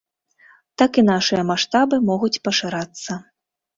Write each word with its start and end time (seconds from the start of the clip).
Так 0.81 0.91
і 1.01 1.03
нашыя 1.11 1.43
маштабы 1.51 1.95
могуць 2.09 2.33
пашырацца. 2.49 3.11